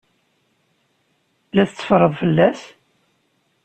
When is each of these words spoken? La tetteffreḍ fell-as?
La 1.55 1.63
tetteffreḍ 1.69 2.11
fell-as? 2.19 2.61